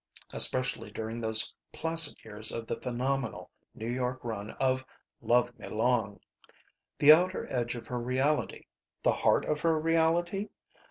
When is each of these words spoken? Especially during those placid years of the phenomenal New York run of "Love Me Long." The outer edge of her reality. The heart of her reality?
Especially 0.33 0.89
during 0.89 1.21
those 1.21 1.53
placid 1.71 2.25
years 2.25 2.51
of 2.51 2.65
the 2.65 2.75
phenomenal 2.81 3.51
New 3.75 3.87
York 3.87 4.19
run 4.23 4.49
of 4.59 4.83
"Love 5.21 5.55
Me 5.59 5.69
Long." 5.69 6.19
The 6.97 7.13
outer 7.13 7.45
edge 7.53 7.75
of 7.75 7.85
her 7.85 7.99
reality. 7.99 8.65
The 9.03 9.11
heart 9.11 9.45
of 9.45 9.59
her 9.61 9.77
reality? 9.79 10.49